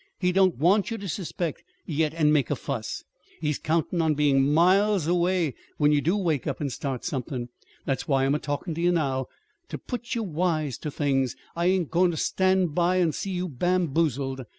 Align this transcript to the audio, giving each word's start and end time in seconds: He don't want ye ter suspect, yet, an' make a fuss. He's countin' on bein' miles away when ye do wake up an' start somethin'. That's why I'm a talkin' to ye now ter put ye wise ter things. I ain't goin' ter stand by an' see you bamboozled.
He 0.17 0.31
don't 0.31 0.55
want 0.55 0.89
ye 0.89 0.97
ter 0.97 1.05
suspect, 1.05 1.63
yet, 1.85 2.11
an' 2.15 2.33
make 2.33 2.49
a 2.49 2.55
fuss. 2.55 3.03
He's 3.39 3.59
countin' 3.59 4.01
on 4.01 4.15
bein' 4.15 4.51
miles 4.51 5.05
away 5.05 5.53
when 5.77 5.91
ye 5.91 6.01
do 6.01 6.17
wake 6.17 6.47
up 6.47 6.59
an' 6.59 6.71
start 6.71 7.05
somethin'. 7.05 7.49
That's 7.85 8.07
why 8.07 8.25
I'm 8.25 8.33
a 8.33 8.39
talkin' 8.39 8.73
to 8.73 8.81
ye 8.81 8.89
now 8.89 9.27
ter 9.69 9.77
put 9.77 10.15
ye 10.15 10.21
wise 10.21 10.79
ter 10.79 10.89
things. 10.89 11.35
I 11.55 11.67
ain't 11.67 11.91
goin' 11.91 12.09
ter 12.09 12.17
stand 12.17 12.73
by 12.73 12.95
an' 12.97 13.11
see 13.11 13.29
you 13.33 13.47
bamboozled. 13.47 14.47